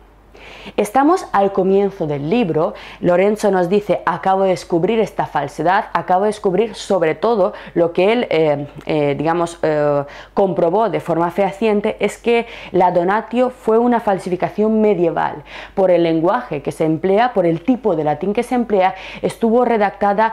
Estamos 0.77 1.27
al 1.33 1.53
comienzo 1.53 2.07
del 2.07 2.29
libro. 2.29 2.75
Lorenzo 3.01 3.51
nos 3.51 3.69
dice, 3.69 4.03
acabo 4.05 4.43
de 4.43 4.51
descubrir 4.51 4.99
esta 4.99 5.27
falsedad, 5.27 5.87
acabo 5.93 6.23
de 6.23 6.29
descubrir 6.29 6.75
sobre 6.75 7.15
todo 7.15 7.53
lo 7.75 7.93
que 7.93 8.13
él, 8.13 8.27
eh, 8.31 8.67
eh, 8.87 9.15
digamos, 9.17 9.59
eh, 9.63 10.05
comprobó 10.35 10.91
de 10.91 11.01
forma 11.01 11.31
fehaciente, 11.31 11.97
es 12.01 12.19
que 12.19 12.47
la 12.73 12.91
donatio 12.91 13.51
fue 13.51 13.79
una 13.79 14.01
falsificación 14.01 14.81
medieval. 14.81 15.45
Por 15.75 15.91
el 15.91 16.03
lenguaje 16.03 16.63
que 16.63 16.73
se 16.73 16.85
emplea, 16.85 17.33
por 17.33 17.47
el 17.47 17.63
tipo 17.63 17.97
de 17.97 18.05
latín 18.05 18.33
que 18.33 18.43
se 18.43 18.55
emplea, 18.55 18.95
estuvo 19.23 19.65
redactada 19.65 20.33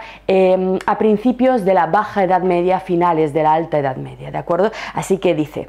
a 0.85 0.97
principios 0.97 1.65
de 1.65 1.73
la 1.73 1.85
Baja 1.85 2.23
Edad 2.23 2.41
Media, 2.41 2.79
finales 2.79 3.33
de 3.33 3.43
la 3.43 3.53
Alta 3.53 3.77
Edad 3.77 3.97
Media, 3.97 4.31
¿de 4.31 4.37
acuerdo? 4.37 4.71
Así 4.93 5.17
que 5.17 5.35
dice, 5.35 5.67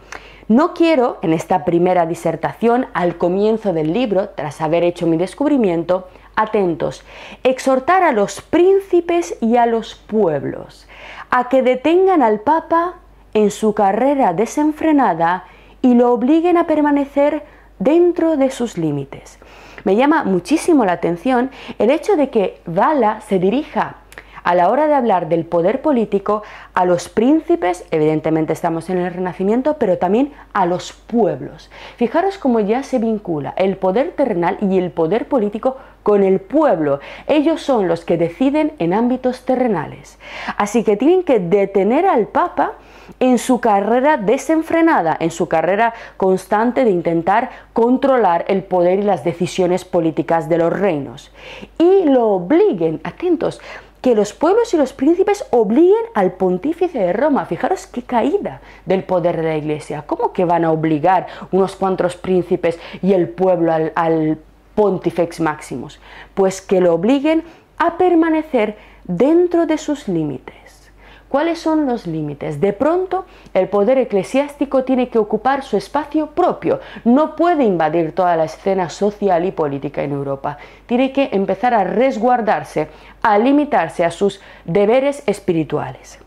no 0.49 0.75
quiero, 0.75 1.19
en 1.23 1.33
esta 1.33 1.65
primera 1.65 2.07
disertación, 2.07 2.87
al 2.93 3.17
comienzo 3.17 3.73
del 3.73 3.93
libro, 3.93 4.31
tras 4.31 4.61
haber 4.61 4.85
hecho 4.85 5.07
mi 5.07 5.17
descubrimiento, 5.17 6.09
atentos, 6.37 7.05
exhortar 7.43 8.03
a 8.03 8.13
los 8.13 8.41
príncipes 8.41 9.37
y 9.41 9.57
a 9.57 9.67
los 9.67 9.95
pueblos 9.95 10.87
a 11.35 11.49
que 11.49 11.63
detengan 11.63 12.23
al 12.23 12.41
Papa 12.41 12.95
en 13.33 13.51
su 13.51 13.75
carrera 13.75 14.33
desenfrenada 14.33 15.47
y 15.83 15.95
lo 15.95 16.13
obliguen 16.13 16.57
a 16.57 16.69
permanecer 16.69 17.43
dentro 17.81 18.37
de 18.37 18.53
sus 18.53 18.79
límites. 18.79 19.41
Me 19.83 19.97
llama 19.97 20.23
muchísimo 20.23 20.85
la 20.85 20.93
atención 20.93 21.51
el 21.81 21.91
hecho 21.91 22.15
de 22.15 22.31
que 22.31 22.61
Vala 22.67 23.21
se 23.23 23.41
dirija 23.41 23.97
a 24.45 24.55
la 24.55 24.71
hora 24.71 24.87
de 24.87 24.95
hablar 24.95 25.29
del 25.29 25.45
poder 25.45 25.83
político 25.83 26.43
a 26.75 26.85
los 26.85 27.09
príncipes, 27.09 27.85
evidentemente 27.91 28.53
estamos 28.53 28.89
en 28.91 28.99
el 28.99 29.13
Renacimiento, 29.13 29.79
pero 29.79 29.99
también 29.99 30.33
a 30.53 30.67
los 30.67 30.93
pueblos. 30.93 31.71
Fijaros 31.97 32.39
cómo 32.39 32.61
ya 32.61 32.83
se 32.83 32.99
vincula 32.99 33.55
el 33.57 33.77
poder 33.77 34.13
terrenal 34.13 34.59
y 34.61 34.79
el 34.79 34.91
poder 34.91 35.27
político 35.27 35.79
con 36.03 36.23
el 36.23 36.41
pueblo. 36.41 37.01
Ellos 37.27 37.63
son 37.63 37.89
los 37.89 38.05
que 38.05 38.19
deciden 38.19 38.73
en 38.79 38.93
ámbitos 38.93 39.45
terrenales. 39.45 40.19
Así 40.57 40.85
que 40.85 40.97
tienen 40.97 41.25
que 41.25 41.41
detener 41.41 42.07
al 42.07 42.29
Papa 42.29 42.75
en 43.21 43.39
su 43.39 43.61
carrera 43.61 44.17
desenfrenada, 44.17 45.17
en 45.19 45.31
su 45.31 45.49
carrera 45.49 45.95
constante 46.17 46.85
de 46.85 46.91
intentar 46.91 47.51
controlar 47.73 48.45
el 48.49 48.63
poder 48.63 49.01
y 49.01 49.03
las 49.03 49.25
decisiones 49.25 49.85
políticas 49.85 50.49
de 50.49 50.59
los 50.59 50.73
reinos. 50.73 51.31
Y 51.79 52.05
lo 52.05 52.29
obliguen, 52.29 53.01
atentos, 53.05 53.61
que 54.05 54.15
los 54.15 54.35
pueblos 54.35 54.75
y 54.75 54.77
los 54.77 54.93
príncipes 54.93 55.47
obliguen 55.49 56.05
al 56.13 56.33
pontífice 56.33 56.99
de 56.99 57.15
Roma. 57.15 57.47
Fijaros 57.47 57.87
qué 57.87 58.03
caída 58.03 58.61
del 58.85 59.03
poder 59.03 59.39
de 59.39 59.45
la 59.45 59.57
iglesia. 59.57 60.05
¿Cómo 60.07 60.35
que 60.35 60.45
van 60.45 60.67
a 60.67 60.73
obligar 60.73 61.27
unos 61.53 61.75
cuantos 61.75 62.15
príncipes 62.15 62.79
y 63.01 63.15
el 63.15 63.31
pueblo 63.31 63.73
al, 63.73 63.93
al 63.95 64.37
pontifex 64.75 65.41
máximos? 65.41 66.01
Pues 66.35 66.61
que 66.61 66.83
lo 66.83 66.93
obliguen 66.93 67.45
a 67.79 67.97
permanecer 67.97 68.77
dentro 69.05 69.65
de 69.65 69.79
sus 69.79 70.07
límites. 70.07 70.64
¿Cuáles 71.35 71.59
son 71.59 71.87
los 71.87 72.07
límites? 72.07 72.61
De 72.61 72.73
pronto, 72.73 73.25
el 73.55 73.69
poder 73.69 73.99
eclesiástico 73.99 74.85
tiene 74.85 75.09
que 75.09 75.19
ocupar 75.19 75.65
su 75.65 75.77
espacio 75.77 76.29
propio. 76.29 76.79
No 77.03 77.35
puede 77.35 77.65
invadir 77.65 78.13
toda 78.13 78.37
la 78.37 78.45
escena 78.45 78.89
social 78.89 79.45
y 79.45 79.51
política 79.51 80.05
en 80.05 80.13
Europa. 80.13 80.59
Tiene 80.87 81.13
que 81.13 81.31
empezar 81.33 81.75
a 81.75 81.83
resguardarse, 81.83 82.87
a 83.21 83.37
limitarse 83.37 84.05
a 84.05 84.13
sus 84.13 84.41
deberes 84.65 85.25
espirituales. 85.27 86.21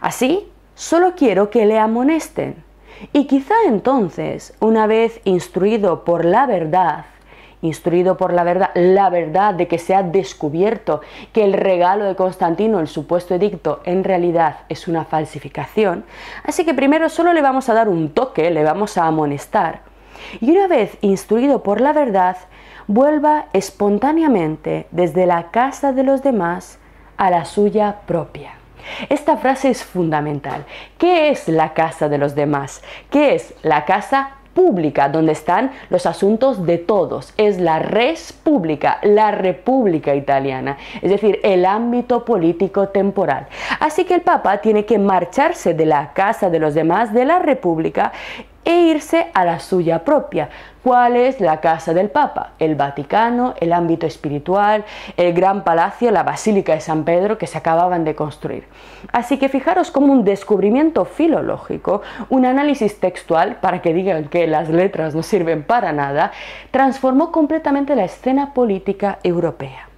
Así, 0.00 0.50
solo 0.74 1.12
quiero 1.14 1.50
que 1.50 1.66
le 1.66 1.78
amonesten. 1.78 2.64
Y 3.12 3.26
quizá 3.26 3.54
entonces, 3.66 4.56
una 4.60 4.86
vez 4.86 5.20
instruido 5.24 6.04
por 6.04 6.24
la 6.24 6.46
verdad, 6.46 7.04
instruido 7.62 8.16
por 8.16 8.32
la 8.32 8.44
verdad, 8.44 8.70
la 8.74 9.10
verdad 9.10 9.54
de 9.54 9.68
que 9.68 9.78
se 9.78 9.94
ha 9.94 10.02
descubierto 10.02 11.00
que 11.32 11.44
el 11.44 11.52
regalo 11.52 12.04
de 12.04 12.16
Constantino, 12.16 12.80
el 12.80 12.88
supuesto 12.88 13.34
edicto, 13.34 13.80
en 13.84 14.04
realidad 14.04 14.60
es 14.68 14.88
una 14.88 15.04
falsificación. 15.04 16.04
Así 16.44 16.64
que 16.64 16.74
primero 16.74 17.08
solo 17.08 17.32
le 17.32 17.42
vamos 17.42 17.68
a 17.68 17.74
dar 17.74 17.88
un 17.88 18.10
toque, 18.10 18.50
le 18.50 18.64
vamos 18.64 18.96
a 18.96 19.06
amonestar. 19.06 19.80
Y 20.40 20.50
una 20.50 20.66
vez 20.66 20.96
instruido 21.00 21.62
por 21.62 21.80
la 21.80 21.92
verdad, 21.92 22.36
vuelva 22.86 23.46
espontáneamente 23.52 24.86
desde 24.90 25.26
la 25.26 25.50
casa 25.50 25.92
de 25.92 26.02
los 26.02 26.22
demás 26.22 26.78
a 27.16 27.30
la 27.30 27.44
suya 27.44 27.96
propia. 28.06 28.52
Esta 29.08 29.36
frase 29.36 29.70
es 29.70 29.84
fundamental. 29.84 30.64
¿Qué 30.96 31.30
es 31.30 31.48
la 31.48 31.74
casa 31.74 32.08
de 32.08 32.18
los 32.18 32.34
demás? 32.34 32.82
¿Qué 33.10 33.34
es 33.34 33.54
la 33.62 33.84
casa 33.84 34.30
pública, 34.54 35.08
donde 35.08 35.32
están 35.32 35.72
los 35.90 36.06
asuntos 36.06 36.66
de 36.66 36.78
todos. 36.78 37.32
Es 37.36 37.58
la 37.58 37.78
res 37.78 38.32
pública, 38.32 38.98
la 39.02 39.30
República 39.30 40.14
Italiana, 40.14 40.76
es 41.02 41.10
decir, 41.10 41.40
el 41.42 41.64
ámbito 41.64 42.24
político 42.24 42.88
temporal. 42.88 43.46
Así 43.80 44.04
que 44.04 44.14
el 44.14 44.22
Papa 44.22 44.58
tiene 44.58 44.84
que 44.84 44.98
marcharse 44.98 45.74
de 45.74 45.86
la 45.86 46.12
casa 46.12 46.50
de 46.50 46.58
los 46.58 46.74
demás 46.74 47.12
de 47.12 47.24
la 47.24 47.38
República 47.38 48.12
e 48.68 48.82
irse 48.82 49.28
a 49.32 49.46
la 49.46 49.60
suya 49.60 50.04
propia. 50.04 50.50
¿Cuál 50.84 51.16
es 51.16 51.40
la 51.40 51.58
casa 51.58 51.94
del 51.94 52.10
Papa? 52.10 52.50
El 52.58 52.74
Vaticano, 52.74 53.54
el 53.60 53.72
ámbito 53.72 54.06
espiritual, 54.06 54.84
el 55.16 55.32
gran 55.32 55.64
palacio, 55.64 56.10
la 56.10 56.22
Basílica 56.22 56.74
de 56.74 56.82
San 56.82 57.04
Pedro 57.04 57.38
que 57.38 57.46
se 57.46 57.56
acababan 57.56 58.04
de 58.04 58.14
construir. 58.14 58.64
Así 59.10 59.38
que 59.38 59.48
fijaros 59.48 59.90
como 59.90 60.12
un 60.12 60.22
descubrimiento 60.22 61.06
filológico, 61.06 62.02
un 62.28 62.44
análisis 62.44 63.00
textual, 63.00 63.56
para 63.56 63.80
que 63.80 63.94
digan 63.94 64.28
que 64.28 64.46
las 64.46 64.68
letras 64.68 65.14
no 65.14 65.22
sirven 65.22 65.62
para 65.62 65.94
nada, 65.94 66.32
transformó 66.70 67.32
completamente 67.32 67.96
la 67.96 68.04
escena 68.04 68.52
política 68.52 69.18
europea. 69.22 69.88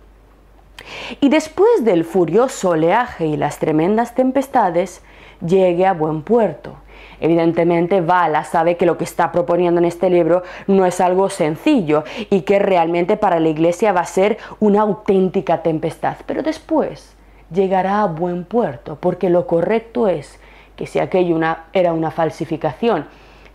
Y 1.21 1.29
después 1.29 1.85
del 1.85 2.05
furioso 2.05 2.71
oleaje 2.71 3.27
y 3.27 3.37
las 3.37 3.59
tremendas 3.59 4.15
tempestades, 4.15 5.03
llegue 5.41 5.87
a 5.87 5.93
buen 5.93 6.23
puerto 6.23 6.77
Evidentemente, 7.21 8.01
Vala 8.01 8.45
sabe 8.45 8.77
que 8.77 8.87
lo 8.87 8.97
que 8.97 9.05
está 9.05 9.31
proponiendo 9.31 9.79
en 9.79 9.85
este 9.85 10.09
libro 10.09 10.43
no 10.67 10.87
es 10.87 11.01
algo 11.01 11.29
sencillo 11.29 12.05
y 12.31 12.43
que 12.43 12.59
realmente 12.59 13.19
para 13.19 13.41
la 13.41 13.51
Iglesia 13.51 13.93
va 13.93 14.01
a 14.01 14.07
ser 14.07 14.39
una 14.59 14.81
auténtica 14.81 15.63
tempestad. 15.63 16.17
Pero 16.27 16.43
después 16.43 17.15
llegará 17.53 18.01
a 18.01 18.07
buen 18.07 18.45
puerto, 18.45 18.97
porque 18.97 19.29
lo 19.29 19.47
correcto 19.47 20.09
es 20.09 20.41
que 20.77 20.87
si 20.87 20.99
aquello 20.99 21.39
era 21.75 21.93
una 21.93 22.11
falsificación 22.11 23.07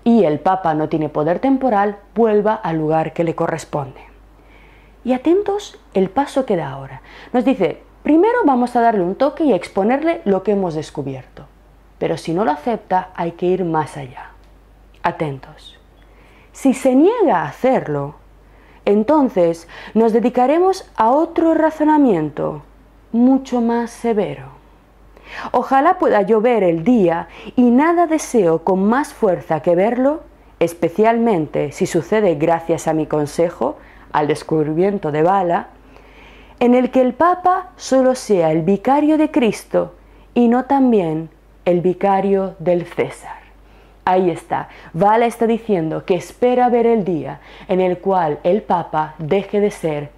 y 0.04 0.26
el 0.26 0.40
Papa 0.40 0.76
no 0.76 0.88
tiene 0.88 1.10
poder 1.10 1.40
temporal, 1.40 1.98
vuelva 2.14 2.54
al 2.54 2.78
lugar 2.78 3.14
que 3.14 3.24
le 3.24 3.34
corresponde. 3.34 4.00
Y 5.04 5.14
atentos 5.14 5.80
el 5.96 6.10
paso 6.10 6.46
que 6.46 6.56
da 6.56 6.70
ahora. 6.70 7.02
Nos 7.34 7.46
dice, 7.46 7.82
primero 8.04 8.40
vamos 8.46 8.76
a 8.76 8.82
darle 8.82 9.02
un 9.02 9.16
toque 9.16 9.44
y 9.44 9.54
exponerle 9.54 10.22
lo 10.26 10.44
que 10.44 10.52
hemos 10.52 10.76
descubierto 10.76 11.48
pero 11.98 12.18
si 12.18 12.34
no 12.34 12.46
lo 12.46 12.52
acepta 12.52 13.10
hay 13.16 13.34
que 13.34 13.46
ir 13.46 13.64
más 13.64 13.98
allá. 13.98 14.32
Atentos. 15.04 15.80
Si 16.52 16.74
se 16.74 16.96
niega 16.96 17.42
a 17.42 17.48
hacerlo, 17.48 18.16
entonces 18.86 19.68
nos 19.94 20.14
dedicaremos 20.14 20.90
a 20.96 21.10
otro 21.10 21.54
razonamiento 21.54 22.64
mucho 23.12 23.62
más 23.62 23.92
severo. 23.92 24.56
Ojalá 25.52 25.98
pueda 25.98 26.22
yo 26.22 26.42
ver 26.42 26.64
el 26.64 26.84
día 26.84 27.28
y 27.56 27.72
nada 27.72 28.08
deseo 28.08 28.64
con 28.64 28.86
más 28.86 29.14
fuerza 29.14 29.62
que 29.62 29.76
verlo, 29.76 30.22
especialmente 30.60 31.72
si 31.72 31.88
sucede 31.88 32.36
gracias 32.36 32.88
a 32.88 32.94
mi 32.94 33.08
consejo, 33.08 33.78
al 34.12 34.28
descubrimiento 34.28 35.12
de 35.12 35.24
Bala, 35.24 35.70
en 36.60 36.74
el 36.74 36.92
que 36.92 37.02
el 37.02 37.14
Papa 37.14 37.72
solo 37.76 38.16
sea 38.16 38.52
el 38.52 38.62
vicario 38.62 39.18
de 39.18 39.32
Cristo 39.32 39.96
y 40.34 40.48
no 40.48 40.66
también 40.66 41.30
el 41.66 41.82
vicario 41.82 42.56
del 42.60 42.86
César. 42.86 43.46
Ahí 44.06 44.30
está, 44.30 44.70
Vala 44.94 45.26
está 45.26 45.48
diciendo 45.48 46.06
que 46.06 46.16
espera 46.16 46.70
ver 46.70 46.86
el 46.86 47.04
día 47.04 47.40
en 47.68 47.82
el 47.82 47.98
cual 47.98 48.40
el 48.44 48.62
Papa 48.62 49.16
deje 49.18 49.60
de 49.60 49.72
ser 49.72 50.10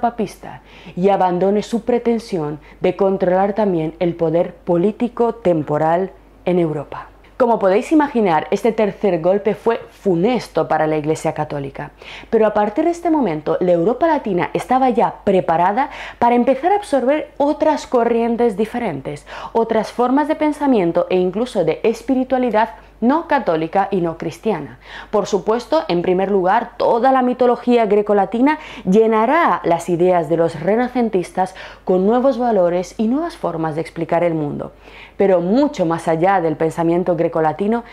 papista 0.00 0.62
y 0.96 1.10
abandone 1.10 1.62
su 1.62 1.84
pretensión 1.84 2.60
de 2.80 2.96
controlar 2.96 3.52
también 3.52 3.94
el 3.98 4.14
poder 4.14 4.54
político 4.54 5.34
temporal 5.34 6.12
en 6.46 6.58
Europa. 6.58 7.09
Como 7.40 7.58
podéis 7.58 7.90
imaginar, 7.90 8.48
este 8.50 8.70
tercer 8.70 9.22
golpe 9.22 9.54
fue 9.54 9.80
funesto 9.88 10.68
para 10.68 10.86
la 10.86 10.98
Iglesia 10.98 11.32
Católica. 11.32 11.92
Pero 12.28 12.46
a 12.46 12.52
partir 12.52 12.84
de 12.84 12.90
este 12.90 13.08
momento, 13.08 13.56
la 13.60 13.72
Europa 13.72 14.06
Latina 14.06 14.50
estaba 14.52 14.90
ya 14.90 15.14
preparada 15.24 15.88
para 16.18 16.34
empezar 16.34 16.70
a 16.70 16.76
absorber 16.76 17.30
otras 17.38 17.86
corrientes 17.86 18.58
diferentes, 18.58 19.26
otras 19.54 19.90
formas 19.90 20.28
de 20.28 20.34
pensamiento 20.34 21.06
e 21.08 21.16
incluso 21.16 21.64
de 21.64 21.80
espiritualidad 21.82 22.74
no 23.00 23.28
católica 23.28 23.88
y 23.90 24.00
no 24.00 24.18
cristiana. 24.18 24.78
Por 25.10 25.26
supuesto, 25.26 25.84
en 25.88 26.02
primer 26.02 26.30
lugar, 26.30 26.72
toda 26.76 27.12
la 27.12 27.22
mitología 27.22 27.86
grecolatina 27.86 28.58
llenará 28.84 29.60
las 29.64 29.88
ideas 29.88 30.28
de 30.28 30.36
los 30.36 30.60
renacentistas 30.60 31.54
con 31.84 32.06
nuevos 32.06 32.38
valores 32.38 32.94
y 32.98 33.08
nuevas 33.08 33.36
formas 33.36 33.74
de 33.74 33.80
explicar 33.80 34.24
el 34.24 34.34
mundo. 34.34 34.72
Pero 35.16 35.40
mucho 35.40 35.84
más 35.86 36.08
allá 36.08 36.40
del 36.40 36.56
pensamiento 36.56 37.16
grecolatino, 37.16 37.84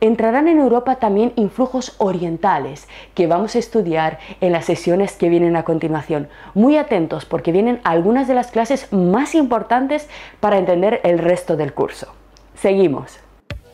entrarán 0.00 0.48
en 0.48 0.58
Europa 0.58 0.96
también 0.96 1.32
influjos 1.36 1.94
orientales 1.98 2.88
que 3.14 3.26
vamos 3.26 3.56
a 3.56 3.58
estudiar 3.58 4.18
en 4.40 4.52
las 4.52 4.64
sesiones 4.64 5.16
que 5.16 5.28
vienen 5.28 5.56
a 5.56 5.64
continuación. 5.64 6.28
Muy 6.54 6.76
atentos 6.76 7.24
porque 7.24 7.52
vienen 7.52 7.80
algunas 7.84 8.28
de 8.28 8.34
las 8.34 8.50
clases 8.50 8.92
más 8.92 9.34
importantes 9.34 10.08
para 10.40 10.58
entender 10.58 11.00
el 11.04 11.18
resto 11.18 11.56
del 11.56 11.74
curso. 11.74 12.12
Seguimos. 12.54 13.23